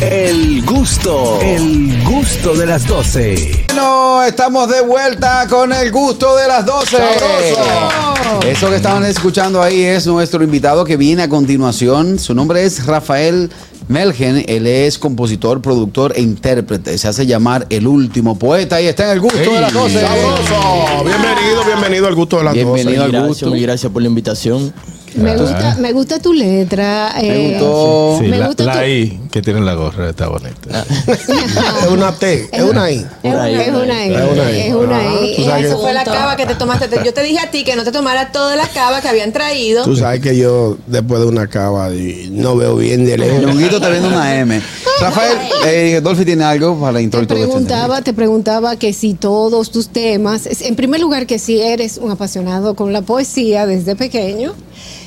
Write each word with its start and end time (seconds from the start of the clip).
El 0.00 0.64
gusto, 0.64 1.38
el 1.40 2.02
gusto 2.04 2.54
de 2.54 2.66
las 2.66 2.86
12. 2.86 3.64
Bueno, 3.68 4.24
estamos 4.24 4.68
de 4.68 4.80
vuelta 4.82 5.46
con 5.48 5.72
el 5.72 5.92
gusto 5.92 6.36
de 6.36 6.48
las 6.48 6.66
12. 6.66 6.96
Eso 8.48 8.70
que 8.70 8.76
estaban 8.76 9.04
escuchando 9.04 9.62
ahí 9.62 9.82
es 9.82 10.06
nuestro 10.06 10.42
invitado 10.42 10.84
que 10.84 10.96
viene 10.96 11.22
a 11.22 11.28
continuación. 11.28 12.18
Su 12.18 12.34
nombre 12.34 12.64
es 12.64 12.86
Rafael 12.86 13.50
Melgen. 13.86 14.44
Él 14.48 14.66
es 14.66 14.98
compositor, 14.98 15.62
productor 15.62 16.12
e 16.16 16.22
intérprete. 16.22 16.98
Se 16.98 17.06
hace 17.06 17.26
llamar 17.26 17.66
el 17.70 17.86
último 17.86 18.36
poeta 18.36 18.80
y 18.80 18.86
está 18.86 19.04
en 19.04 19.10
el 19.10 19.20
gusto 19.20 19.38
de 19.38 19.60
las 19.60 19.72
12. 19.72 20.00
Sabroso. 20.00 21.04
Bienvenido, 21.04 21.64
bienvenido 21.64 22.06
al 22.08 22.14
gusto 22.16 22.38
de 22.38 22.44
las 22.44 22.54
Bienvenido 22.54 23.04
al 23.04 23.12
Gracias, 23.12 23.28
gusto. 23.28 23.46
muy 23.48 23.60
gracias 23.62 23.92
por 23.92 24.02
la 24.02 24.08
invitación. 24.08 24.72
Me 25.14 25.36
gusta, 25.36 25.76
me 25.80 25.92
gusta 25.92 26.18
tu 26.18 26.32
letra. 26.32 27.12
Me 27.20 27.28
eh, 27.28 27.50
gustó. 27.52 28.16
Sí, 28.20 28.26
Me 28.28 28.38
la, 28.38 28.46
gusta 28.48 28.64
la 28.64 28.72
tu- 28.80 28.84
I 28.86 29.20
que 29.30 29.42
tiene 29.42 29.58
en 29.60 29.66
la 29.66 29.74
gorra 29.74 30.10
está 30.10 30.28
bonita. 30.28 30.84
Es 31.08 31.88
una 31.90 32.12
T, 32.12 32.48
es 32.52 32.62
una 32.62 32.90
I. 32.90 33.06
Es 33.22 33.32
una, 33.34 33.50
es 33.50 33.68
una 33.68 34.06
I. 34.06 34.12
Es 34.14 34.22
una 34.24 34.50
I. 34.52 34.60
Es 34.60 34.74
una 34.74 34.98
Ah, 34.98 35.14
I. 35.24 35.64
Eso 35.64 35.76
que- 35.76 35.82
fue 35.82 35.92
la 35.92 36.04
cava 36.04 36.36
que 36.36 36.46
te 36.46 36.54
tomaste. 36.54 36.88
Te- 36.88 37.04
Yo 37.04 37.12
te 37.14 37.22
dije 37.22 37.38
a 37.40 37.50
ti 37.50 37.64
que 37.64 37.76
no 37.76 37.84
te 37.84 37.92
tomara 37.92 38.32
toda 38.32 38.56
la 38.56 38.66
cava 38.68 39.00
que 39.00 39.08
habían 39.08 39.32
traído. 39.32 39.84
Tú 39.84 39.96
sabes 39.96 40.20
que 40.20 40.36
yo 40.36 40.76
después 40.86 41.20
de 41.20 41.26
una 41.26 41.46
cava 41.48 41.88
no 42.30 42.56
veo 42.56 42.76
bien 42.76 43.04
de 43.06 43.18
lejos. 43.18 43.60
Está 43.74 43.88
viendo 43.90 44.08
una 44.08 44.36
M. 44.36 44.60
Rafael, 45.00 45.36
eh, 45.66 46.00
Dolphy 46.02 46.24
tiene 46.24 46.44
algo 46.44 46.78
para 46.80 46.98
Te 46.98 47.02
introducir 47.02 47.36
esto. 47.38 47.50
preguntaba, 47.50 48.02
te 48.02 48.12
preguntaba 48.12 48.76
que 48.76 48.92
si 48.92 49.14
todos 49.14 49.70
tus 49.72 49.88
temas, 49.88 50.46
es- 50.46 50.62
en 50.62 50.76
primer 50.76 51.00
lugar 51.00 51.26
que 51.26 51.38
si 51.40 51.60
eres 51.60 51.98
un 51.98 52.10
apasionado 52.12 52.74
con 52.76 52.92
la 52.92 53.02
poesía 53.02 53.66
desde 53.66 53.96
pequeño 53.96 54.54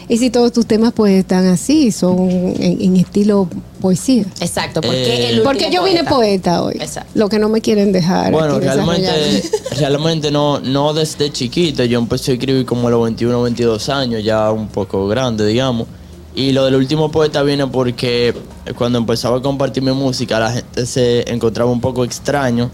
y 0.09 0.17
si 0.17 0.29
todos 0.29 0.53
tus 0.53 0.66
temas 0.66 0.93
pues 0.93 1.13
están 1.13 1.45
así, 1.47 1.91
son 1.91 2.29
en, 2.29 2.81
en 2.81 2.95
estilo 2.95 3.49
poesía. 3.81 4.25
Exacto, 4.39 4.81
porque 4.81 5.03
Eh, 5.03 5.30
el 5.30 5.41
Porque 5.41 5.66
último 5.66 5.83
yo 5.83 5.89
vine 5.89 6.03
poeta 6.03 6.63
hoy. 6.63 6.75
Exacto. 6.80 7.11
Lo 7.16 7.27
que 7.30 7.39
no 7.39 7.49
me 7.49 7.61
quieren 7.61 7.91
dejar. 7.91 8.31
Bueno, 8.31 8.59
realmente, 8.59 9.44
realmente 9.77 10.31
no, 10.31 10.59
no 10.59 10.94
desde 10.94 11.31
chiquito. 11.31 11.83
Yo 11.83 11.99
empecé 11.99 12.31
a 12.31 12.33
escribir 12.36 12.66
como 12.66 12.88
a 12.88 12.91
los 12.91 13.03
21, 13.03 13.41
22 13.41 13.89
años, 13.89 14.23
ya 14.23 14.52
un 14.52 14.67
poco 14.67 15.08
grande, 15.08 15.45
digamos. 15.45 15.88
Y 16.36 16.52
lo 16.52 16.64
del 16.66 16.75
último 16.75 17.09
poeta 17.11 17.42
viene 17.44 17.66
porque 17.67 18.33
cuando 18.77 18.99
empezaba 18.99 19.38
a 19.38 19.42
compartir 19.42 19.81
mi 19.83 19.92
música, 19.92 20.39
la 20.39 20.52
gente 20.52 20.86
se 20.86 21.30
encontraba 21.31 21.71
un 21.71 21.81
poco 21.81 22.05
extraño 22.05 22.69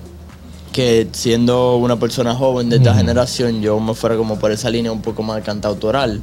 que 0.73 1.07
siendo 1.13 1.77
una 1.77 1.97
persona 1.97 2.35
joven 2.35 2.69
de 2.69 2.77
esta 2.77 2.93
generación, 2.93 3.61
yo 3.61 3.79
me 3.79 3.93
fuera 3.93 4.17
como 4.17 4.37
por 4.37 4.51
esa 4.51 4.69
línea 4.69 4.91
un 4.91 5.01
poco 5.01 5.23
más 5.23 5.41
cantautoral. 5.43 6.19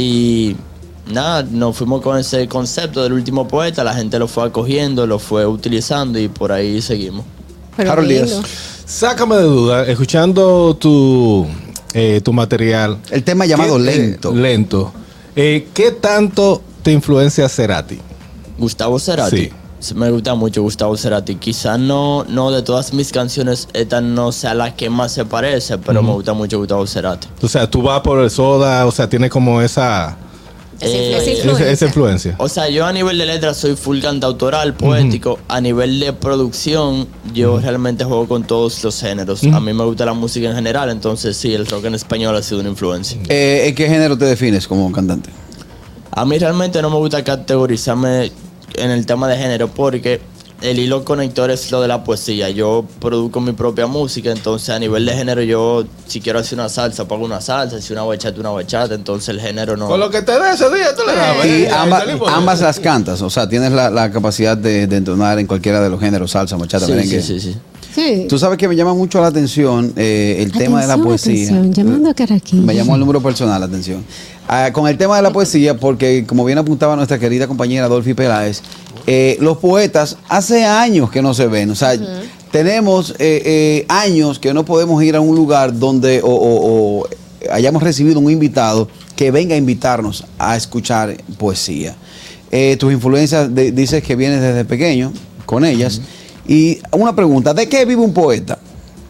Y 0.00 0.54
nada, 1.12 1.42
nos 1.42 1.76
fuimos 1.76 2.00
con 2.02 2.16
ese 2.18 2.46
concepto 2.46 3.02
del 3.02 3.12
último 3.14 3.48
poeta, 3.48 3.82
la 3.82 3.94
gente 3.94 4.16
lo 4.18 4.28
fue 4.28 4.44
acogiendo, 4.46 5.06
lo 5.08 5.18
fue 5.18 5.44
utilizando 5.44 6.20
y 6.20 6.28
por 6.28 6.52
ahí 6.52 6.80
seguimos. 6.80 7.24
Pero 7.76 7.90
Harold. 7.92 8.08
Díaz. 8.08 8.40
Sácame 8.86 9.34
de 9.36 9.42
duda, 9.42 9.86
escuchando 9.86 10.76
tu, 10.80 11.46
eh, 11.94 12.20
tu 12.22 12.32
material. 12.32 12.98
El 13.10 13.24
tema 13.24 13.44
llamado 13.44 13.76
¿qué- 13.78 13.82
Lento. 13.82 14.30
eh, 14.30 14.36
lento. 14.36 14.92
Eh, 15.34 15.68
¿Qué 15.74 15.90
tanto 15.90 16.62
te 16.82 16.92
influencia 16.92 17.48
Cerati? 17.48 17.98
Gustavo 18.56 18.98
Cerati. 19.00 19.36
Sí. 19.36 19.50
Me 19.94 20.10
gusta 20.10 20.34
mucho 20.34 20.62
Gustavo 20.62 20.96
Cerati. 20.96 21.36
Quizás 21.36 21.78
no, 21.78 22.24
no 22.28 22.50
de 22.50 22.62
todas 22.62 22.92
mis 22.92 23.12
canciones, 23.12 23.68
esta 23.72 24.00
no 24.00 24.32
sea 24.32 24.54
la 24.54 24.74
que 24.74 24.90
más 24.90 25.12
se 25.12 25.24
parece, 25.24 25.78
pero 25.78 26.02
me 26.02 26.12
gusta 26.12 26.32
mucho 26.32 26.58
Gustavo 26.58 26.86
Cerati. 26.86 27.28
O 27.42 27.48
sea, 27.48 27.70
tú 27.70 27.82
vas 27.82 28.00
por 28.00 28.18
el 28.20 28.30
soda, 28.30 28.86
o 28.86 28.90
sea, 28.90 29.08
tiene 29.08 29.30
como 29.30 29.60
esa, 29.62 30.16
Eh, 30.80 31.16
Esa 31.16 31.30
influencia. 31.32 31.70
esa 31.70 31.86
influencia. 31.86 32.34
O 32.38 32.48
sea, 32.48 32.68
yo 32.68 32.86
a 32.86 32.92
nivel 32.92 33.18
de 33.18 33.26
letra 33.26 33.52
soy 33.54 33.74
full 33.76 34.00
cantautoral, 34.00 34.74
poético. 34.74 35.38
A 35.48 35.60
nivel 35.60 35.98
de 35.98 36.12
producción, 36.12 37.06
yo 37.34 37.58
realmente 37.60 38.04
juego 38.04 38.28
con 38.28 38.44
todos 38.44 38.82
los 38.84 39.00
géneros. 39.00 39.42
A 39.44 39.58
mí 39.60 39.72
me 39.72 39.84
gusta 39.84 40.04
la 40.04 40.12
música 40.12 40.48
en 40.48 40.54
general, 40.54 40.90
entonces 40.90 41.36
sí, 41.36 41.52
el 41.54 41.66
rock 41.66 41.84
en 41.86 41.94
español 41.96 42.36
ha 42.36 42.42
sido 42.42 42.60
una 42.60 42.68
influencia. 42.70 43.18
Eh, 43.28 43.64
¿En 43.66 43.74
qué 43.74 43.88
género 43.88 44.16
te 44.18 44.24
defines 44.24 44.66
como 44.68 44.90
cantante? 44.92 45.30
A 46.12 46.24
mí 46.24 46.38
realmente 46.38 46.80
no 46.82 46.90
me 46.90 46.96
gusta 46.96 47.22
categorizarme 47.24 48.30
en 48.78 48.90
el 48.90 49.06
tema 49.06 49.28
de 49.28 49.36
género 49.36 49.68
porque 49.68 50.20
el 50.60 50.78
hilo 50.78 51.04
conector 51.04 51.50
es 51.50 51.70
lo 51.70 51.80
de 51.80 51.88
la 51.88 52.02
poesía. 52.02 52.50
Yo 52.50 52.84
produzco 53.00 53.40
mi 53.40 53.52
propia 53.52 53.86
música, 53.86 54.30
entonces 54.30 54.70
a 54.70 54.78
nivel 54.78 55.06
de 55.06 55.12
género 55.14 55.42
yo 55.42 55.84
si 56.06 56.20
quiero 56.20 56.40
hacer 56.40 56.58
una 56.58 56.68
salsa, 56.68 57.06
pago 57.06 57.24
una 57.24 57.40
salsa, 57.40 57.80
si 57.80 57.92
una 57.92 58.02
bachata, 58.02 58.40
una 58.40 58.50
bachata, 58.50 58.94
entonces 58.94 59.28
el 59.28 59.40
género 59.40 59.76
no... 59.76 59.86
Con 59.86 60.00
lo 60.00 60.10
que 60.10 60.22
te 60.22 60.32
dé 60.32 60.52
ese 60.52 60.68
día, 60.74 60.94
tú 60.96 61.02
le 61.06 61.14
das. 61.14 61.46
Y 61.46 61.64
¿eh? 61.64 61.70
ambas, 61.70 62.60
las 62.60 62.80
cantas, 62.80 63.22
o 63.22 63.30
sea, 63.30 63.48
tienes 63.48 63.70
la, 63.72 63.90
la 63.90 64.10
capacidad 64.10 64.56
de, 64.56 64.86
de 64.86 64.96
entonar 64.96 65.38
en 65.38 65.46
cualquiera 65.46 65.80
de 65.80 65.90
los 65.90 66.00
géneros, 66.00 66.32
salsa, 66.32 66.56
bachata, 66.56 66.86
sí, 66.86 66.92
merengue. 66.92 67.22
sí, 67.22 67.40
sí, 67.40 67.52
sí. 67.52 67.58
Sí. 67.98 68.26
Tú 68.28 68.38
sabes 68.38 68.56
que 68.58 68.68
me 68.68 68.76
llama 68.76 68.94
mucho 68.94 69.20
la 69.20 69.26
atención 69.28 69.92
eh, 69.96 70.36
el 70.40 70.52
tema 70.52 70.80
de 70.80 70.86
la 70.86 70.96
poesía. 70.98 71.48
atención, 71.48 71.72
llamando 71.72 72.10
a 72.10 72.14
Caraquillo. 72.14 72.62
Me 72.62 72.74
llamó 72.74 72.94
el 72.94 73.00
número 73.00 73.22
personal, 73.22 73.62
atención. 73.62 74.04
Ah, 74.46 74.70
con 74.72 74.88
el 74.88 74.96
tema 74.96 75.16
de 75.16 75.22
la 75.22 75.32
poesía, 75.32 75.76
porque 75.76 76.24
como 76.26 76.44
bien 76.44 76.58
apuntaba 76.58 76.96
nuestra 76.96 77.18
querida 77.18 77.46
compañera 77.46 77.88
Dolphy 77.88 78.14
Peláez, 78.14 78.62
eh, 79.06 79.36
los 79.40 79.58
poetas 79.58 80.16
hace 80.28 80.64
años 80.64 81.10
que 81.10 81.20
no 81.22 81.34
se 81.34 81.46
ven. 81.48 81.70
O 81.70 81.74
sea, 81.74 81.92
tenemos 82.50 83.10
eh, 83.18 83.42
eh, 83.44 83.86
años 83.88 84.38
que 84.38 84.54
no 84.54 84.64
podemos 84.64 85.02
ir 85.02 85.16
a 85.16 85.20
un 85.20 85.34
lugar 85.36 85.78
donde 85.78 86.20
o, 86.22 86.28
o- 86.28 87.00
o 87.02 87.08
hayamos 87.52 87.82
recibido 87.82 88.18
un 88.20 88.30
invitado 88.30 88.88
que 89.16 89.30
venga 89.30 89.54
a 89.54 89.58
invitarnos 89.58 90.24
a 90.38 90.56
escuchar 90.56 91.16
poesía. 91.38 91.94
Eh, 92.50 92.76
tus 92.78 92.92
influencias, 92.92 93.54
de- 93.54 93.72
dices 93.72 94.02
que 94.02 94.16
vienes 94.16 94.40
desde 94.40 94.64
pequeño 94.64 95.12
con 95.44 95.64
ellas. 95.64 96.00
Y 96.48 96.78
una 96.92 97.14
pregunta, 97.14 97.52
¿de 97.54 97.68
qué 97.68 97.84
vive 97.84 98.00
un 98.02 98.12
poeta? 98.14 98.58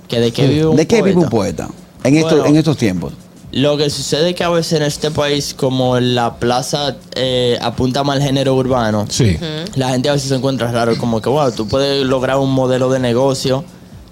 ¿Que 0.08 0.20
¿De 0.20 0.32
qué 0.32 0.46
vive 0.48 0.66
un 0.66 0.76
¿De 0.76 0.86
qué 0.86 0.96
vive 1.02 1.16
un 1.16 1.28
poeta? 1.30 1.68
poeta 1.68 1.78
en, 2.04 2.16
estos, 2.16 2.32
Bueno. 2.32 2.46
en 2.46 2.56
estos 2.56 2.76
tiempos? 2.76 3.12
Lo 3.52 3.76
que 3.78 3.88
sucede 3.88 4.30
es 4.30 4.34
que 4.36 4.44
a 4.44 4.50
veces 4.50 4.74
en 4.74 4.82
este 4.82 5.10
país, 5.10 5.54
como 5.54 5.98
la 6.00 6.34
plaza 6.36 6.96
eh, 7.14 7.56
apunta 7.62 8.04
más 8.04 8.16
al 8.16 8.22
género 8.22 8.54
urbano, 8.56 9.06
Sí. 9.08 9.38
la 9.74 9.88
gente 9.90 10.08
a 10.08 10.12
veces 10.12 10.28
se 10.28 10.34
encuentra 10.34 10.70
raro, 10.70 10.98
como 10.98 11.20
que, 11.22 11.28
wow, 11.30 11.50
tú 11.52 11.66
puedes 11.66 12.04
lograr 12.04 12.36
un 12.38 12.52
modelo 12.52 12.90
de 12.90 12.98
negocio 12.98 13.64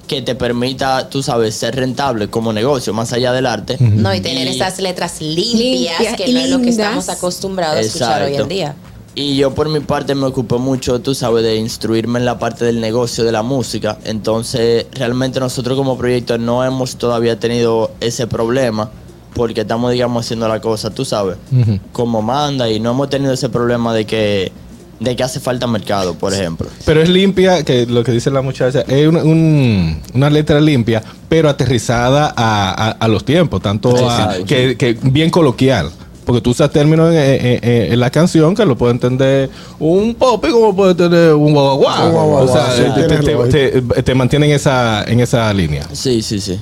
que 0.06 0.22
te 0.22 0.34
permita, 0.36 1.10
tú 1.10 1.22
sabes, 1.22 1.54
ser 1.56 1.74
rentable 1.76 2.28
como 2.28 2.52
negocio, 2.52 2.94
más 2.94 3.12
allá 3.12 3.32
del 3.32 3.44
arte. 3.44 3.76
No, 3.80 4.14
y 4.14 4.20
tener 4.20 4.46
Y- 4.46 4.50
esas 4.54 4.78
letras 4.78 5.20
limpias, 5.20 5.98
Limpias 5.98 6.16
que 6.16 6.32
no 6.32 6.38
es 6.40 6.48
lo 6.50 6.60
que 6.62 6.68
estamos 6.70 7.08
acostumbrados 7.08 7.76
a 7.76 7.80
escuchar 7.80 8.22
hoy 8.22 8.36
en 8.36 8.48
día. 8.48 8.76
Y 9.18 9.36
yo 9.36 9.54
por 9.54 9.70
mi 9.70 9.80
parte 9.80 10.14
me 10.14 10.26
ocupé 10.26 10.56
mucho, 10.58 11.00
tú 11.00 11.14
sabes, 11.14 11.42
de 11.42 11.56
instruirme 11.56 12.18
en 12.18 12.26
la 12.26 12.38
parte 12.38 12.66
del 12.66 12.82
negocio 12.82 13.24
de 13.24 13.32
la 13.32 13.42
música. 13.42 13.96
Entonces, 14.04 14.84
realmente 14.92 15.40
nosotros 15.40 15.74
como 15.78 15.96
proyecto 15.96 16.36
no 16.36 16.62
hemos 16.62 16.96
todavía 16.96 17.38
tenido 17.40 17.92
ese 18.00 18.26
problema 18.26 18.90
porque 19.32 19.62
estamos, 19.62 19.90
digamos, 19.92 20.24
haciendo 20.26 20.46
la 20.48 20.60
cosa, 20.60 20.90
tú 20.90 21.04
sabes, 21.06 21.36
como 21.92 22.20
manda 22.20 22.70
y 22.70 22.78
no 22.78 22.90
hemos 22.90 23.08
tenido 23.08 23.32
ese 23.32 23.48
problema 23.48 23.94
de 23.94 24.04
que, 24.04 24.52
de 25.00 25.16
que 25.16 25.22
hace 25.22 25.40
falta 25.40 25.66
mercado, 25.66 26.14
por 26.14 26.34
ejemplo. 26.34 26.68
Pero 26.84 27.00
es 27.02 27.08
limpia, 27.08 27.62
que 27.62 27.86
lo 27.86 28.04
que 28.04 28.12
dice 28.12 28.30
la 28.30 28.42
muchacha, 28.42 28.80
es 28.82 29.06
una, 29.08 29.22
un- 29.24 29.98
una 30.14 30.28
letra 30.30 30.60
limpia, 30.60 31.02
pero 31.28 31.48
aterrizada 31.48 32.34
a, 32.36 32.88
a- 32.88 32.90
a 32.92 33.08
los 33.08 33.24
tiempos, 33.24 33.62
tanto 33.62 33.94
a- 34.10 34.36
que, 34.46 34.76
que 34.76 34.98
bien 35.02 35.30
coloquial. 35.30 35.90
Porque 36.26 36.42
tú 36.42 36.50
usas 36.50 36.70
términos 36.70 37.10
en, 37.14 37.16
en- 37.18 37.64
en- 37.64 37.92
en 37.92 38.00
la 38.00 38.10
canción 38.10 38.54
que 38.54 38.66
lo 38.66 38.76
puede 38.76 38.92
entender 38.92 39.48
un 39.78 40.14
pop 40.14 40.44
y 40.46 40.50
como 40.52 40.76
puede 40.76 40.94
tener 40.94 41.32
un 41.32 41.54
guau, 41.54 41.80
O 41.84 42.48
sea, 42.48 42.66
sí, 42.76 42.82
te, 42.94 43.04
te- 43.06 43.16
razón. 43.16 43.48
te- 43.48 44.02
te 44.02 44.14
mantienen 44.14 44.50
esa, 44.50 45.04
en 45.04 45.20
esa 45.20 45.50
línea. 45.54 45.86
Sí, 45.92 46.20
sí, 46.22 46.40
sí. 46.40 46.58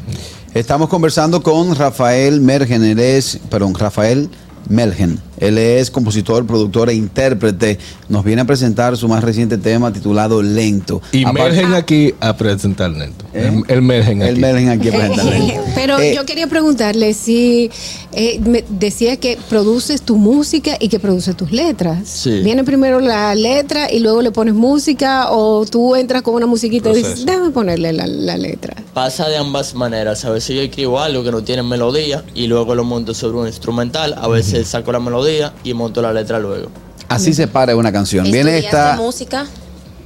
Estamos 0.52 0.88
conversando 0.88 1.42
con 1.42 1.74
Rafael 1.74 2.40
Mergen, 2.40 2.84
él 2.84 3.00
es, 3.00 3.40
perdón, 3.48 3.74
Rafael 3.74 4.28
Melgen. 4.68 5.18
Él 5.46 5.58
es 5.58 5.90
compositor, 5.90 6.46
productor 6.46 6.90
e 6.90 6.94
intérprete. 6.94 7.78
Nos 8.08 8.24
viene 8.24 8.42
a 8.42 8.44
presentar 8.44 8.96
su 8.96 9.08
más 9.08 9.22
reciente 9.24 9.58
tema 9.58 9.92
titulado 9.92 10.42
Lento. 10.42 11.00
Y 11.12 11.24
mergen 11.26 11.74
aquí 11.74 12.14
a 12.20 12.36
presentar 12.36 12.90
lento. 12.90 13.24
¿Eh? 13.34 13.50
El, 13.68 13.76
el 13.76 13.82
mergen 13.82 14.22
aquí. 14.22 14.30
El 14.30 14.38
Melgen 14.38 14.68
aquí 14.70 14.88
a 14.88 14.92
presentar 14.92 15.24
Lento. 15.26 15.62
Pero 15.74 15.98
Eh, 15.98 16.14
yo 16.14 16.24
quería 16.24 16.46
preguntarle 16.46 17.14
si 17.14 17.70
eh, 18.12 18.40
me 18.44 18.64
decía 18.68 19.16
que 19.16 19.38
produces 19.48 20.02
tu 20.02 20.16
música 20.16 20.76
y 20.80 20.88
que 20.88 20.98
produces 20.98 21.36
tus 21.36 21.50
letras. 21.52 22.08
Sí. 22.08 22.40
¿Viene 22.42 22.64
primero 22.64 23.00
la 23.00 23.34
letra 23.34 23.90
y 23.92 23.98
luego 24.00 24.22
le 24.22 24.30
pones 24.30 24.54
música 24.54 25.30
o 25.30 25.64
tú 25.66 25.94
entras 25.96 26.22
con 26.22 26.34
una 26.34 26.46
musiquita 26.46 26.90
y 26.90 26.96
dices, 26.96 27.26
déjame 27.26 27.50
ponerle 27.50 27.92
la, 27.92 28.06
la 28.06 28.36
letra? 28.36 28.74
Pasa 28.92 29.28
de 29.28 29.36
ambas 29.36 29.74
maneras. 29.74 30.24
A 30.24 30.30
veces 30.30 30.54
yo 30.56 30.62
escribo 30.62 31.00
algo 31.00 31.24
que 31.24 31.32
no 31.32 31.42
tiene 31.42 31.62
melodía 31.62 32.24
y 32.34 32.46
luego 32.46 32.74
lo 32.74 32.84
monto 32.84 33.14
sobre 33.14 33.38
un 33.38 33.46
instrumental. 33.46 34.14
A 34.16 34.28
veces 34.28 34.68
saco 34.68 34.92
la 34.92 35.00
melodía 35.00 35.33
y 35.62 35.74
monto 35.74 36.00
la 36.02 36.12
letra 36.12 36.38
luego. 36.38 36.68
Así 37.08 37.32
se 37.34 37.46
para 37.48 37.76
una 37.76 37.92
canción. 37.92 38.24
Viene 38.24 38.58
¿Estudiaste 38.58 38.76
esta. 38.90 38.96
música? 38.96 39.46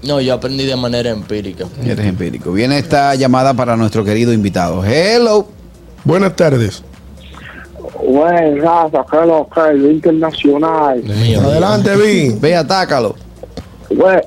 No, 0.03 0.21
yo 0.21 0.35
aprendí 0.35 0.65
de 0.65 0.77
manera 0.77 1.11
empírica. 1.11 1.65
Eres 1.85 2.07
empírico. 2.07 2.53
Viene 2.53 2.79
esta 2.79 3.15
llamada 3.15 3.55
para 3.55 3.77
nuestro 3.77 4.05
querido 4.05 4.33
invitado. 4.33 4.85
Hello. 4.85 5.49
Buenas 6.05 6.37
tardes. 6.37 6.83
Güey, 8.01 8.61
raza, 8.61 9.05
que 9.11 9.17
lo 9.27 9.49
que, 9.53 9.73
lo 9.75 9.91
internacional. 9.91 11.03
Mío. 11.03 11.41
Adelante, 11.43 11.97
Vi. 11.97 12.31
Ve, 12.41 12.57
atácalo. 12.57 13.17
Güey, 13.91 14.21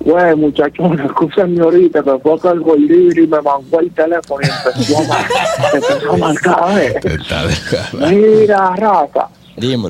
Güey, 0.00 0.34
muchachos, 0.36 0.90
me 0.90 1.04
excusan 1.04 1.60
ahorita, 1.60 2.02
que 2.02 2.18
fue 2.22 2.40
que 2.40 2.48
el 2.48 2.60
gordillo 2.60 3.22
y 3.22 3.26
me 3.26 3.40
mandó 3.42 3.80
el 3.80 3.90
teléfono 3.90 4.40
y 4.46 4.48
empezó 4.78 4.98
a, 5.12 5.26
empezó 5.74 6.12
a 6.12 6.16
marcar. 6.16 6.78
¿eh? 6.80 6.94
Está 7.02 7.46
de- 7.46 8.14
Mira, 8.14 8.76
Rafa. 8.76 9.28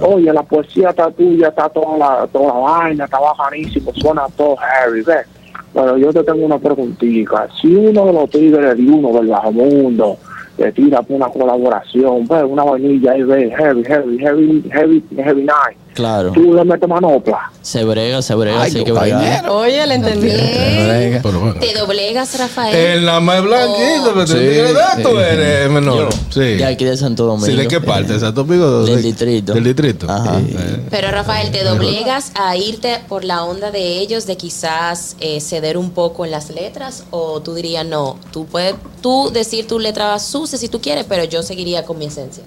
Oye, 0.06 0.32
la 0.32 0.42
poesía 0.42 0.90
está 0.90 1.10
tuya, 1.10 1.48
está 1.48 1.68
toda 1.68 1.96
la, 1.96 2.26
toda 2.26 2.48
la 2.48 2.60
vaina, 2.60 3.04
está 3.04 3.18
bajanísimo, 3.18 3.92
suena 3.94 4.26
todo 4.36 4.56
heavy, 4.56 5.02
¿ves? 5.02 5.26
Pero 5.72 5.96
yo 5.96 6.12
te 6.12 6.22
tengo 6.24 6.44
una 6.44 6.58
preguntita. 6.58 7.48
Si 7.60 7.74
uno 7.74 8.06
de 8.06 8.12
los 8.12 8.30
tigres 8.30 8.76
de 8.76 8.82
uno 8.82 9.12
del 9.12 9.28
bajo 9.28 9.52
mundo 9.52 10.16
le 10.56 10.72
tira 10.72 11.02
por 11.02 11.16
una 11.16 11.28
colaboración, 11.28 12.26
¿ves? 12.26 12.44
Una 12.46 12.64
vainilla 12.64 13.12
ahí, 13.12 13.22
¿ves? 13.22 13.54
Heavy, 13.56 13.84
heavy, 13.84 14.18
heavy, 14.18 14.70
heavy, 14.70 15.04
heavy 15.16 15.42
night. 15.42 15.77
Claro. 15.98 16.30
Tú 16.30 16.54
le 16.54 16.64
metes 16.64 16.88
manopla. 16.88 17.50
Se 17.60 17.82
brega, 17.82 18.22
se 18.22 18.32
brega, 18.36 18.62
Ay, 18.62 18.70
así 18.70 18.84
que 18.84 18.92
compañero. 18.92 19.56
Oye, 19.58 19.84
le 19.84 19.94
entendí. 19.94 20.28
Te 20.30 21.74
doblegas, 21.76 22.38
Rafael. 22.38 22.72
El 22.76 23.04
nada 23.04 23.18
más 23.18 23.42
blanquito, 23.42 24.12
pero 24.14 24.26
Sí, 24.28 24.34
de 24.38 24.70
esto 24.70 25.10
sí. 25.10 25.16
eres 25.18 25.68
menor. 25.70 26.08
Yo, 26.08 26.18
Sí. 26.30 26.40
de 26.56 26.64
aquí 26.64 26.84
de 26.84 26.96
Santo 26.96 27.24
Domingo. 27.26 27.46
Sí, 27.46 27.56
¿de 27.56 27.66
qué 27.66 27.80
parte? 27.80 28.18
¿Santo 28.20 28.44
Domingo? 28.44 28.84
Del 28.84 28.94
De- 28.96 29.02
distrito. 29.02 29.54
Del 29.54 29.64
distrito. 29.64 30.06
Ajá. 30.08 30.38
Eh. 30.38 30.84
Pero 30.88 31.10
Rafael, 31.10 31.50
¿te 31.50 31.64
doblegas 31.64 32.30
a 32.40 32.56
irte 32.56 33.00
por 33.08 33.24
la 33.24 33.42
onda 33.44 33.72
de 33.72 33.98
ellos 33.98 34.24
de 34.26 34.36
quizás 34.36 35.16
eh, 35.18 35.40
ceder 35.40 35.76
un 35.76 35.90
poco 35.90 36.24
en 36.24 36.30
las 36.30 36.50
letras? 36.50 37.04
¿O 37.10 37.40
tú 37.42 37.54
dirías 37.54 37.84
no? 37.84 38.18
Tú 38.32 38.46
puedes 38.46 38.76
tú 39.02 39.30
decir 39.32 39.66
tu 39.66 39.80
letra 39.80 40.16
sucia 40.20 40.56
si 40.58 40.68
tú 40.68 40.80
quieres, 40.80 41.06
pero 41.08 41.24
yo 41.24 41.42
seguiría 41.42 41.84
con 41.84 41.98
mi 41.98 42.04
esencia. 42.06 42.44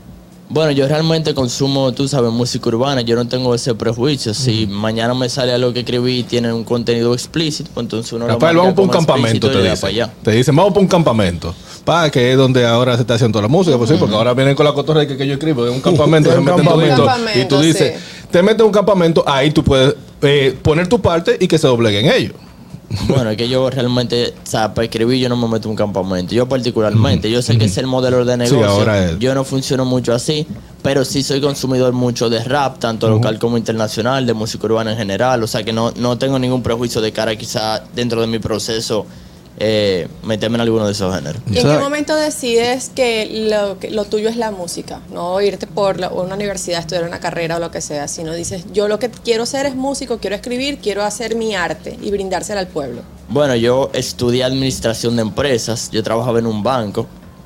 Bueno, 0.54 0.72
yo 0.72 0.86
realmente 0.86 1.34
consumo, 1.34 1.94
tú 1.94 2.10
sabes, 2.10 2.30
música 2.30 2.68
urbana. 2.68 3.00
Yo 3.00 3.16
no 3.16 3.26
tengo 3.26 3.56
ese 3.56 3.74
prejuicio. 3.74 4.34
Si 4.34 4.68
mañana 4.68 5.14
me 5.14 5.30
sale 5.30 5.54
algo 5.54 5.72
que 5.72 5.80
escribí 5.80 6.20
y 6.20 6.24
tiene 6.24 6.52
un 6.52 6.66
contenido 6.66 7.14
explícito, 7.14 7.70
pues 7.74 7.86
entonces 7.86 8.12
uno 8.12 8.28
lo 8.28 8.34
Rafael, 8.34 8.58
marca 8.58 8.70
vamos 8.70 8.74
para 8.76 8.84
un 8.86 9.06
campamento, 9.06 9.50
te 9.50 9.58
dicen. 9.60 9.80
para 9.80 9.88
allá. 9.92 10.14
Te 10.22 10.32
dicen, 10.32 10.54
vamos 10.54 10.74
para 10.74 10.82
un 10.82 10.90
campamento. 10.90 11.56
Para 11.86 12.12
que 12.12 12.32
es 12.34 12.38
donde 12.38 12.66
ahora 12.66 12.96
se 12.96 13.02
está 13.02 13.14
haciendo 13.14 13.38
toda 13.38 13.44
la 13.44 13.48
música, 13.48 13.78
pues 13.78 13.90
sí, 13.92 13.96
porque 13.98 14.14
ahora 14.14 14.34
vienen 14.34 14.54
con 14.54 14.66
la 14.66 14.74
cotorra 14.74 15.08
que, 15.08 15.16
que 15.16 15.26
yo 15.26 15.36
escribo, 15.36 15.66
es 15.66 15.72
un 15.74 15.80
campamento, 15.90 16.30
Un 16.30 16.36
se 16.36 16.42
meten 16.42 16.66
campamento. 16.66 17.06
todito, 17.06 17.40
y 17.40 17.46
tú 17.46 17.60
dices, 17.62 17.94
sí. 17.96 18.28
te 18.30 18.44
metes 18.44 18.60
en 18.60 18.66
un 18.66 18.72
campamento, 18.74 19.24
ahí 19.26 19.52
tú 19.52 19.64
puedes 19.64 19.96
eh, 20.22 20.54
poner 20.62 20.90
tu 20.90 21.00
parte 21.00 21.38
y 21.40 21.48
que 21.48 21.58
se 21.58 21.68
dobleguen 21.68 22.12
ellos. 22.12 22.36
Bueno, 23.08 23.30
es 23.32 23.38
que 23.38 23.48
yo 23.48 23.70
realmente, 23.70 24.34
o 24.44 24.46
sea, 24.46 24.74
para 24.74 24.86
escribir 24.86 25.20
yo 25.20 25.30
no 25.30 25.36
me 25.36 25.48
meto 25.48 25.68
en 25.68 25.72
un 25.72 25.76
campamento. 25.76 26.34
Yo 26.34 26.48
particularmente, 26.48 27.30
yo 27.30 27.42
sé 27.42 27.58
que 27.58 27.66
es 27.66 27.78
el 27.78 27.88
modelo 27.88 28.24
de 28.26 28.38
negocio. 28.38 28.66
ahora 28.66 29.06
es. 29.06 29.20
Yo 29.20 29.34
no 29.36 29.44
funciono 29.44 29.86
mucho 29.86 30.14
así, 30.14 30.48
pero 30.82 31.06
sí 31.06 31.24
soy 31.24 31.42
consumidor 31.42 31.94
mucho 31.94 32.30
de 32.30 32.44
rap, 32.44 32.80
tanto 32.80 33.10
local 33.10 33.40
como 33.40 33.58
internacional, 33.58 34.26
de 34.26 34.34
música 34.34 34.66
urbana 34.66 34.92
en 34.92 34.98
general. 34.98 35.44
O 35.44 35.48
sea 35.48 35.64
que 35.64 35.74
no, 35.74 35.92
no 35.96 36.18
tengo 36.18 36.40
ningún 36.40 36.64
prejuicio 36.64 37.02
de 37.02 37.12
cara 37.12 37.36
quizá 37.36 37.84
dentro 37.96 38.22
de 38.22 38.28
mi 38.28 38.40
proceso 38.40 39.06
eh, 39.64 40.08
meterme 40.24 40.56
en 40.56 40.62
alguno 40.62 40.88
de 40.88 40.92
esos 40.94 41.14
géneros. 41.14 41.40
¿Y 41.46 41.60
en 41.60 41.68
qué 41.68 41.78
momento 41.78 42.16
decides 42.16 42.90
que 42.96 43.48
lo, 43.52 43.78
que 43.78 43.92
lo 43.92 44.06
tuyo 44.06 44.28
es 44.28 44.36
la 44.36 44.50
música? 44.50 45.02
No 45.14 45.40
irte 45.40 45.68
por 45.68 46.00
la- 46.00 46.10
una 46.10 46.34
universidad, 46.34 46.80
estudiar 46.80 47.04
una 47.04 47.20
carrera 47.20 47.58
o 47.58 47.60
lo 47.60 47.70
que 47.70 47.80
sea, 47.82 48.08
sino 48.08 48.34
dices, 48.34 48.66
yo 48.74 48.88
lo 48.88 48.98
que 48.98 49.10
quiero 49.12 49.46
ser 49.46 49.68
es 49.68 49.76
músico, 49.76 50.18
quiero 50.18 50.36
escribir, 50.36 50.80
quiero 50.80 51.04
hacer 51.04 51.36
mi 51.36 51.54
arte 51.56 51.98
y 52.02 52.10
brindársela 52.10 52.60
al 52.60 52.68
pueblo. 52.68 53.04
Bueno, 53.30 53.56
yo 53.56 53.92
estudié 53.94 54.44
administración 54.44 55.16
de 55.16 55.22
empresas, 55.22 55.90
yo 55.92 56.02
trabajaba 56.02 56.40
en 56.40 56.48
un 56.48 56.64
banco 56.64 57.06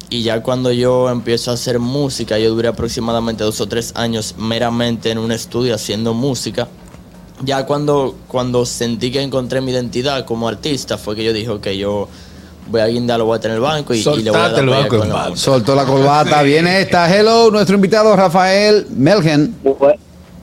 y 0.09 0.23
ya 0.23 0.41
cuando 0.41 0.71
yo 0.71 1.09
empiezo 1.09 1.51
a 1.51 1.56
hacer 1.56 1.79
música, 1.79 2.39
yo 2.39 2.50
duré 2.56 2.69
aproximadamente 2.69 3.44
dos 3.44 3.59
o 3.59 3.67
tres 3.67 3.91
años 3.95 4.35
meramente 4.38 5.12
en 5.12 5.17
un 5.17 5.31
estudio 5.33 5.75
haciendo 5.75 6.13
música. 6.13 6.67
Ya 7.42 7.66
cuando, 7.66 8.16
cuando 8.28 8.66
sentí 8.66 9.12
que 9.12 9.22
encontré 9.22 9.62
mi 9.62 9.72
identidad 9.72 10.26
como 10.26 10.48
artista 10.48 10.98
fue 10.98 11.16
que 11.16 11.24
yo 11.24 11.34
dije, 11.34 11.50
ok, 11.50 11.68
yo 11.70 12.08
voy 12.68 12.82
a 12.82 12.88
guindar, 12.88 13.20
lo 13.20 13.26
voy 13.26 13.38
a 13.38 13.42
tener 13.42 13.58
en 13.58 13.64
el 13.64 13.70
banco 13.70 13.94
y, 13.94 14.00
y 14.00 14.24
le 14.24 14.32
voy 14.32 14.40
a 14.40 14.50
dar 14.50 14.60
el 14.64 14.70
banco 14.70 14.98
con 14.98 15.10
la. 15.10 15.36
Soltó 15.36 15.76
la 15.76 15.86
corbata. 15.86 16.42
Viene 16.44 16.82
esta. 16.82 17.14
Hello, 17.14 17.52
nuestro 17.52 17.76
invitado 17.76 18.16
Rafael 18.16 18.88
Melgen. 18.90 19.54
Pues, 19.64 19.96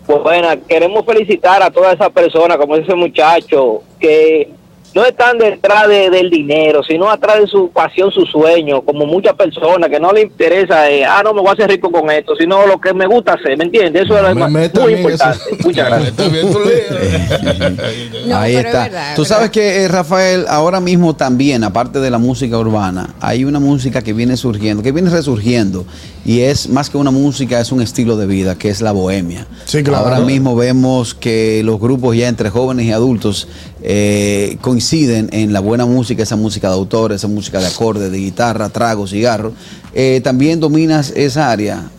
pues 0.07 0.23
bueno, 0.23 0.49
queremos 0.69 1.05
felicitar 1.07 1.63
a 1.63 1.71
todas 1.71 1.95
esas 1.95 2.11
personas, 2.11 2.59
como 2.59 2.77
ese 2.77 2.95
muchacho, 2.95 3.83
que 3.99 4.53
no 4.95 5.05
están 5.05 5.39
detrás 5.39 5.89
de- 5.89 6.11
del 6.11 6.31
dinero, 6.31 6.83
sino 6.83 7.11
atrás 7.11 7.41
de 7.41 7.47
su 7.47 7.71
pasión, 7.71 8.11
su 8.11 8.25
sueño, 8.27 8.83
como 8.83 9.07
muchas 9.07 9.35
personas 9.35 9.89
que 9.89 9.99
no 9.99 10.13
le 10.13 10.23
interesa, 10.23 10.91
eh, 10.91 11.05
ah, 11.05 11.23
no 11.25 11.33
me 11.35 11.41
voy 11.41 11.51
a 11.51 11.53
hacer 11.53 11.71
rico 11.71 11.91
con 11.91 12.11
esto, 12.11 12.35
sino 12.37 12.67
lo 12.67 12.81
que 12.81 12.93
me 12.93 13.07
gusta 13.07 13.35
hacer, 13.35 13.57
¿me 13.57 13.65
entiendes? 13.65 14.03
Eso 14.03 14.17
es 14.17 14.23
lo 14.23 14.29
Me 14.29 14.35
muy 14.35 14.43
a 14.45 14.49
mí 14.49 14.57
en 14.59 14.65
eso. 14.65 14.91
importante. 14.91 15.39
Muchas 15.65 15.87
gracias. 15.89 16.15
No, 18.27 18.37
Ahí 18.39 18.55
es 18.57 18.65
está. 18.65 18.83
verdad, 18.85 19.17
Tú 19.17 19.23
es 19.23 19.29
sabes 19.29 19.51
que, 19.51 19.85
eh, 19.85 19.89
Rafael, 19.89 20.45
ahora 20.49 20.81
mismo 20.81 21.15
también, 21.17 21.65
aparte 21.65 21.99
de 22.01 22.11
la 22.11 22.19
música 22.19 22.59
urbana, 22.59 23.15
hay 23.21 23.45
una 23.45 23.59
música 23.59 24.03
que 24.03 24.13
viene 24.13 24.37
surgiendo, 24.37 24.83
que 24.83 24.93
viene 24.93 25.11
resurgiendo, 25.11 25.85
y 26.25 26.41
es 26.41 26.69
más 26.69 26.89
que 26.89 26.99
una 26.99 27.11
música, 27.11 27.61
es 27.61 27.73
un 27.73 27.83
estilo 27.83 28.17
de 28.17 28.27
vida, 28.27 28.57
que 28.57 28.69
es 28.69 28.81
la 28.81 28.93
bohemia. 28.93 29.47
Sí, 29.65 29.83
claro. 29.83 30.05
Ahora 30.05 30.21
mismo 30.21 30.55
vemos 30.55 31.15
que 31.15 31.63
los 31.65 31.81
grupos 31.81 32.17
ya 32.17 32.29
entre 32.29 32.51
jóvenes 32.51 32.87
y 32.87 32.93
adultos 32.93 33.49
eh, 33.83 34.59
coinciden 34.61 35.29
en 35.33 35.53
la 35.53 35.61
buena 35.61 35.87
música, 35.87 36.23
esa 36.23 36.37
música 36.37 36.69
de 36.69 36.75
autor, 36.75 37.13
esa 37.13 37.29
música 37.29 37.59
de 37.59 37.67
acorde, 37.67 38.11
de 38.11 38.19
guitarra, 38.19 38.69
trago, 38.69 39.07
cigarro. 39.07 39.53
Eh, 39.93 40.21
también 40.23 40.61
dominas 40.61 41.13
esa 41.17 41.51
área. 41.51 41.91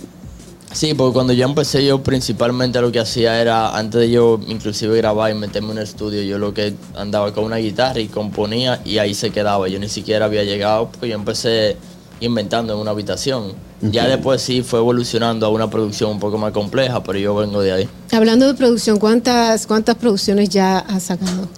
Sí, 0.71 0.95
porque 0.95 1.13
cuando 1.13 1.33
yo 1.33 1.45
empecé 1.45 1.85
yo 1.85 2.01
principalmente 2.01 2.81
lo 2.81 2.91
que 2.91 2.99
hacía 2.99 3.39
era, 3.39 3.77
antes 3.77 4.01
de 4.01 4.09
yo 4.09 4.39
inclusive 4.47 4.97
grabar 4.97 5.31
y 5.31 5.35
meterme 5.35 5.67
en 5.67 5.77
un 5.77 5.83
estudio, 5.83 6.23
yo 6.23 6.39
lo 6.39 6.53
que 6.53 6.73
andaba 6.95 7.31
con 7.31 7.43
una 7.43 7.57
guitarra 7.57 7.99
y 7.99 8.07
componía 8.07 8.81
y 8.83 8.97
ahí 8.97 9.13
se 9.13 9.29
quedaba. 9.29 9.67
Yo 9.67 9.77
ni 9.77 9.87
siquiera 9.87 10.25
había 10.25 10.43
llegado 10.43 10.89
porque 10.89 11.09
yo 11.09 11.15
empecé 11.15 11.77
inventando 12.21 12.73
en 12.73 12.79
una 12.79 12.91
habitación. 12.91 13.53
Ya 13.81 14.07
después 14.07 14.41
sí 14.41 14.63
fue 14.63 14.79
evolucionando 14.79 15.45
a 15.45 15.49
una 15.49 15.69
producción 15.69 16.09
un 16.09 16.19
poco 16.19 16.37
más 16.37 16.53
compleja, 16.53 17.03
pero 17.03 17.19
yo 17.19 17.35
vengo 17.35 17.61
de 17.61 17.71
ahí. 17.73 17.89
Hablando 18.11 18.47
de 18.47 18.53
producción, 18.53 18.97
¿cuántas, 18.97 19.67
cuántas 19.67 19.95
producciones 19.95 20.49
ya 20.49 20.79
has 20.79 21.03
sacado? 21.03 21.49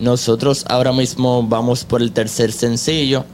Nosotros 0.00 0.64
ahora 0.68 0.92
mismo 0.92 1.46
vamos 1.46 1.84
por 1.84 2.00
el 2.00 2.10
tercer 2.12 2.52
sencillo, 2.52 3.24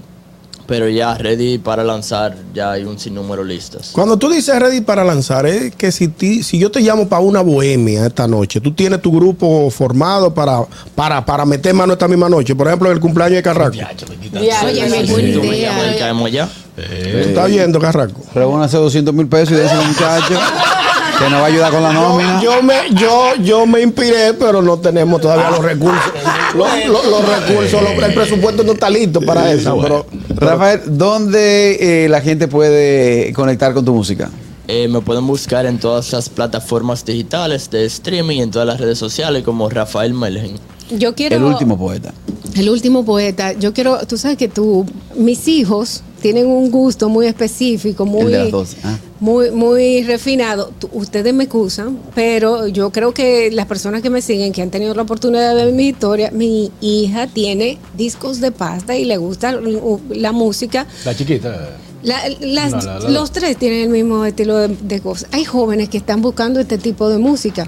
pero 0.66 0.88
ya 0.88 1.14
ready 1.14 1.58
para 1.58 1.84
lanzar, 1.84 2.36
ya 2.52 2.72
hay 2.72 2.82
un 2.82 2.98
sinnúmero 2.98 3.44
listos. 3.44 3.90
Cuando 3.92 4.16
tú 4.16 4.28
dices 4.28 4.58
ready 4.58 4.80
para 4.80 5.04
lanzar, 5.04 5.46
es 5.46 5.72
que 5.76 5.92
si, 5.92 6.08
ti- 6.08 6.42
si 6.42 6.58
yo 6.58 6.68
te 6.72 6.80
llamo 6.80 7.08
para 7.08 7.22
una 7.22 7.40
bohemia 7.40 8.04
esta 8.06 8.26
noche, 8.26 8.60
tú 8.60 8.72
tienes 8.72 9.00
tu 9.00 9.12
grupo 9.12 9.70
formado 9.70 10.34
para, 10.34 10.64
para, 10.96 11.24
para 11.24 11.44
meter 11.44 11.72
mano 11.72 11.92
esta 11.92 12.08
misma 12.08 12.28
noche. 12.28 12.56
Por 12.56 12.66
ejemplo, 12.66 12.90
el 12.90 12.98
cumpleaños 12.98 13.36
de 13.36 13.42
Carraco. 13.44 13.76
Oye, 13.76 14.88
me 14.88 15.04
buena 15.04 15.32
Tú 15.34 15.40
me 15.46 15.60
llamas 15.60 15.84
y 15.84 15.88
idea. 15.90 15.98
caemos 16.00 16.32
ya. 16.32 16.48
¿Tú 16.74 16.82
estás 16.82 17.48
viendo, 17.48 17.78
Carraco? 17.78 18.20
Reúnase 18.34 18.76
200 18.76 19.14
mil 19.14 19.28
pesos 19.28 19.52
y 19.52 19.54
de 19.54 19.66
ese 19.66 19.76
muchacho 19.76 20.34
que 21.18 21.30
nos 21.30 21.40
va 21.40 21.44
a 21.44 21.46
ayudar 21.46 21.72
con 21.72 21.82
la 21.82 21.92
nómina. 21.92 22.40
Yo, 22.42 22.56
yo 22.56 22.62
me, 22.62 22.74
yo, 22.94 23.34
yo 23.42 23.66
me 23.66 23.80
inspiré, 23.82 24.34
pero 24.34 24.62
no 24.62 24.78
tenemos 24.78 25.20
todavía 25.20 25.50
los 25.50 25.62
recursos. 25.64 26.12
Los, 26.54 26.68
los- 26.88 27.06
los 27.06 27.28
recursos, 27.28 27.82
los- 27.82 28.02
el 28.02 28.14
presupuesto 28.14 28.62
no 28.64 28.72
está 28.72 28.90
listo 28.90 29.20
para 29.20 29.50
eso. 29.52 29.78
Pero, 29.80 30.06
Rafael, 30.28 30.80
¿dónde 30.86 32.04
eh, 32.04 32.08
la 32.08 32.20
gente 32.20 32.48
puede 32.48 33.32
conectar 33.32 33.72
con 33.74 33.84
tu 33.84 33.94
música? 33.94 34.30
Eh, 34.68 34.88
me 34.88 35.00
pueden 35.00 35.26
buscar 35.26 35.64
en 35.66 35.78
todas 35.78 36.12
las 36.12 36.28
plataformas 36.28 37.04
digitales 37.04 37.70
de 37.70 37.84
streaming 37.86 38.36
y 38.38 38.42
en 38.42 38.50
todas 38.50 38.66
las 38.66 38.80
redes 38.80 38.98
sociales 38.98 39.44
como 39.44 39.68
Rafael 39.70 40.12
Melgen. 40.12 40.56
Yo 40.90 41.14
quiero. 41.14 41.36
El 41.36 41.44
último 41.44 41.78
poeta. 41.78 42.12
El 42.54 42.68
último 42.68 43.04
poeta. 43.04 43.52
Yo 43.52 43.72
quiero. 43.72 43.98
Tú 44.06 44.16
sabes 44.18 44.36
que 44.36 44.48
tú, 44.48 44.84
mis 45.16 45.46
hijos 45.48 46.02
tienen 46.26 46.46
un 46.48 46.70
gusto 46.72 47.08
muy 47.08 47.26
específico, 47.26 48.04
muy. 48.04 48.32
Dos. 48.50 48.76
Ah. 48.82 48.98
Muy, 49.20 49.50
muy 49.52 50.02
refinado. 50.02 50.72
Ustedes 50.92 51.32
me 51.32 51.44
excusan, 51.44 51.98
pero 52.16 52.66
yo 52.66 52.90
creo 52.90 53.14
que 53.14 53.50
las 53.52 53.66
personas 53.66 54.02
que 54.02 54.10
me 54.10 54.20
siguen, 54.20 54.52
que 54.52 54.60
han 54.60 54.70
tenido 54.70 54.92
la 54.94 55.02
oportunidad 55.02 55.54
de 55.54 55.64
ver 55.66 55.72
mi 55.72 55.86
historia, 55.88 56.30
mi 56.32 56.72
hija 56.80 57.28
tiene 57.28 57.78
discos 57.96 58.40
de 58.40 58.50
pasta 58.50 58.96
y 58.96 59.04
le 59.04 59.16
gusta 59.18 59.56
uh, 59.56 60.00
la 60.10 60.32
música. 60.32 60.86
La 61.04 61.14
chiquita. 61.16 61.70
La- 62.02 62.28
las- 62.40 62.72
No, 62.72 62.80
la- 62.82 62.98
la- 63.00 63.10
los 63.10 63.30
tres 63.30 63.56
tienen 63.56 63.82
el 63.82 63.88
mismo 63.88 64.24
estilo 64.24 64.56
de, 64.58 64.68
de 64.68 65.00
cosas. 65.00 65.28
Hay 65.32 65.44
jóvenes 65.44 65.88
que 65.88 65.98
están 65.98 66.20
buscando 66.22 66.58
este 66.60 66.76
tipo 66.76 67.08
de 67.08 67.18
música, 67.18 67.66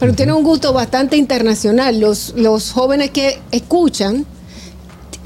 pero 0.00 0.14
tienen 0.14 0.34
un 0.34 0.42
gusto 0.44 0.72
bastante 0.72 1.16
internacional. 1.16 2.00
Los, 2.00 2.32
los 2.36 2.72
jóvenes 2.72 3.10
que 3.10 3.38
escuchan 3.52 4.24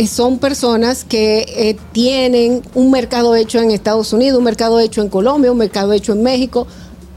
son 0.06 0.38
personas 0.38 1.04
que 1.04 1.44
eh, 1.48 1.76
tienen 1.92 2.62
un 2.74 2.90
mercado 2.90 3.34
hecho 3.34 3.58
en 3.58 3.70
Estados 3.70 4.12
Unidos, 4.12 4.38
un 4.38 4.44
mercado 4.44 4.80
hecho 4.80 5.02
en 5.02 5.08
Colombia, 5.08 5.52
un 5.52 5.58
mercado 5.58 5.92
hecho 5.92 6.12
en 6.12 6.22
México. 6.22 6.66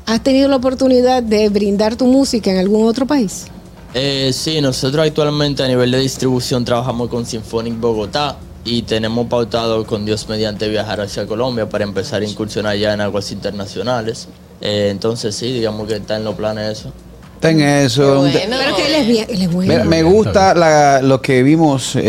¿Has 0.05 0.21
tenido 0.21 0.47
la 0.47 0.57
oportunidad 0.57 1.23
de 1.23 1.49
brindar 1.49 1.95
tu 1.95 2.05
música 2.05 2.51
en 2.51 2.57
algún 2.57 2.87
otro 2.87 3.05
país? 3.05 3.47
Eh, 3.93 4.31
sí, 4.33 4.59
nosotros 4.61 5.05
actualmente 5.05 5.63
a 5.63 5.67
nivel 5.67 5.89
de 5.91 5.99
distribución 5.99 6.65
trabajamos 6.65 7.09
con 7.09 7.25
Symphonic 7.25 7.79
Bogotá 7.79 8.37
y 8.65 8.81
tenemos 8.81 9.27
pautado 9.27 9.85
con 9.85 10.05
Dios 10.05 10.27
mediante 10.27 10.67
viajar 10.67 10.99
hacia 10.99 11.25
Colombia 11.25 11.69
para 11.69 11.85
empezar 11.85 12.21
a 12.21 12.25
incursionar 12.25 12.75
ya 12.75 12.93
en 12.93 13.01
aguas 13.01 13.31
internacionales. 13.31 14.27
Eh, 14.59 14.89
entonces 14.91 15.35
sí, 15.35 15.51
digamos 15.51 15.87
que 15.87 15.95
está 15.95 16.17
en 16.17 16.23
los 16.23 16.35
planes 16.35 16.79
eso. 16.79 16.91
Está 17.35 17.51
en 17.51 17.61
eso. 17.61 18.21
un 18.21 18.31
te- 18.31 18.39
Bueno. 18.39 18.55
Pero 18.59 18.75
que 18.75 18.87
él 18.87 18.95
es, 19.01 19.07
bien, 19.07 19.25
él 19.29 19.41
es 19.41 19.51
bueno. 19.51 19.71
Mira, 19.73 19.83
me 19.85 20.03
gusta 20.03 20.53
la- 20.55 21.01
lo 21.01 21.21
que 21.21 21.43
vimos 21.43 21.95
eh, 21.95 22.01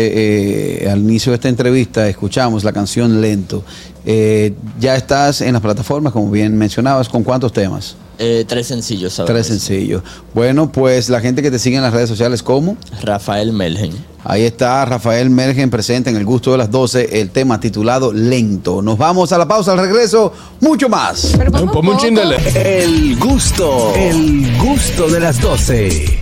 eh, 0.83 0.89
al 0.89 0.99
inicio 0.99 1.31
de 1.31 1.35
esta 1.35 1.49
entrevista, 1.49 2.07
escuchamos 2.07 2.63
la 2.63 2.73
canción 2.73 3.21
Lento. 3.21 3.63
Eh, 4.05 4.53
ya 4.79 4.95
estás 4.95 5.41
en 5.41 5.53
las 5.53 5.61
plataformas, 5.61 6.13
como 6.13 6.31
bien 6.31 6.57
mencionabas, 6.57 7.09
¿con 7.09 7.23
cuántos 7.23 7.51
temas? 7.53 7.95
Eh, 8.19 8.45
tres 8.47 8.67
sencillos, 8.67 9.13
¿sabes? 9.13 9.31
Tres 9.31 9.47
sencillos. 9.47 10.01
Bueno, 10.33 10.71
pues 10.71 11.07
la 11.09 11.21
gente 11.21 11.41
que 11.43 11.51
te 11.51 11.59
sigue 11.59 11.77
en 11.77 11.83
las 11.83 11.93
redes 11.93 12.09
sociales, 12.09 12.41
¿cómo? 12.41 12.75
Rafael 13.03 13.53
Melgen. 13.53 13.91
Ahí 14.23 14.43
está 14.43 14.83
Rafael 14.83 15.29
Mergen 15.29 15.69
presente 15.69 16.09
en 16.09 16.17
el 16.17 16.25
gusto 16.25 16.51
de 16.51 16.57
las 16.57 16.69
12, 16.71 17.21
el 17.21 17.29
tema 17.29 17.59
titulado 17.59 18.11
Lento. 18.11 18.81
Nos 18.81 18.97
vamos 18.97 19.31
a 19.31 19.37
la 19.37 19.47
pausa, 19.47 19.71
al 19.73 19.77
regreso, 19.79 20.33
mucho 20.59 20.89
más. 20.89 21.33
Pero 21.37 21.51
vamos 21.51 21.71
Ponme 21.71 21.91
un 21.91 21.95
poco. 21.95 22.05
chin 22.05 22.15
de 22.15 22.25
le- 22.25 22.83
El 22.83 23.17
gusto, 23.19 23.93
el 23.95 24.57
gusto 24.57 25.07
de 25.09 25.19
las 25.21 25.39
12. 25.39 26.15